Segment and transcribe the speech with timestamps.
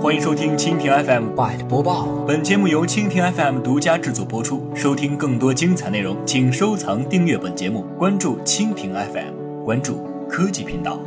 [0.00, 2.06] 欢迎收听蜻蜓 FM Byte 播报。
[2.24, 4.62] 本节目由蜻蜓 FM 独家制作播出。
[4.72, 11.00] 收听更多精彩内容，请收藏订阅本节目，关注蜻蜓 FM，关注科技频道。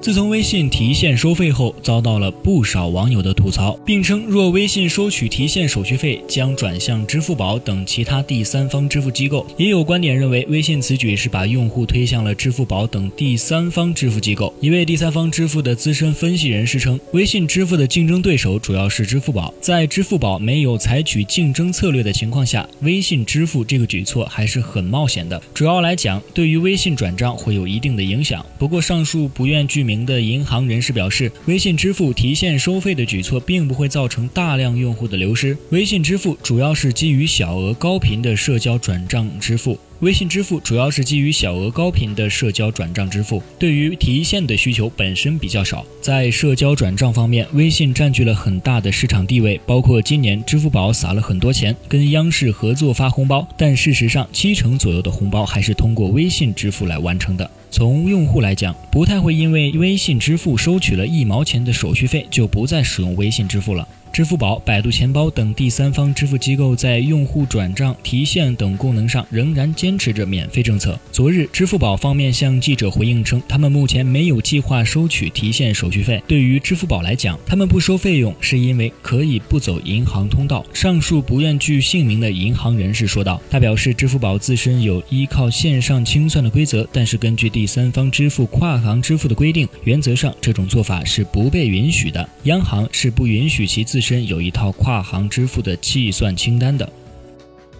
[0.00, 9.46] 自从微信提现收费后，遭到了不少网友的吐槽，并称若微信收取提现手续费，将转向支付宝等其他第三方支付机构。
[9.58, 14.50] 也有观点认为，微信此举是把用户推向了支付宝等第三方支付机构。
[14.58, 25.38] 一位第三方支付的资深分析人士称，微信支付的竞争对手主要是支付宝，在支付宝没有采取竞争策略的情况下，微信支付这个举措还是很冒险的。
[25.52, 28.42] 主要来讲，对于微信转账会有一定的影响。
[28.58, 29.89] 不过，上述不愿具名。
[29.90, 35.56] 名的银行人士表示，微信支付提现收费的举措并不会造成大量用户的流失。
[35.70, 39.76] 微信支付主要是基于小额高频的社交转账支付。
[40.00, 45.84] 微信支付主要是基于小额高频的社交转账支付，对于提现的需求本身比较少。
[46.00, 49.60] 在社交转账方面，微信占据了很大的市场地位。
[49.66, 57.50] 包括今年支付宝撒了很多钱，跟央视合作发红包，但事实上七成左右的红包还是通过微信支付来完成的。
[57.70, 63.86] 从用户来讲，不太会因为微信支付收取了一毛钱的手续费就不再使用微信支付了。
[64.12, 70.98] 支付宝、百度钱包等第三方支付机构在用户转账、提现等功能上仍然坚持着免费政策。
[71.12, 76.20] 昨日，支付宝方面向记者回应称，他们目前没有计划收取提现手续费。
[76.26, 80.66] 对于支付宝来讲，他们不收费用是因为可以不走银行通道。
[80.74, 92.28] 上述不愿具姓名的银行人士说道，他表示，支付宝自身有依靠线上清算的规则，但是根据第三方支付跨行支付的规定，原则上这种做法是不被允许的。
[92.44, 96.90] 央行是不允许其自身有一套跨行支付的计算清单的。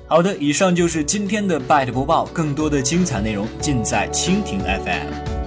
[0.06, 5.39] 好的，以上就是今天的 Byte 播报，更多的精彩内容尽在蜻蜓 FM。